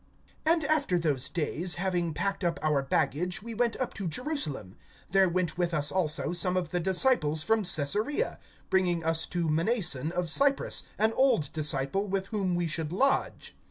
[0.47, 4.75] (15)And after those days, having packed up our baggage, we went up to Jerusalem.
[5.13, 8.39] (16)There went with us also some of the disciples from Caesarea,
[8.71, 13.55] bringing us to Mnason of Cyprus, an old disciple, with whom we should lodge.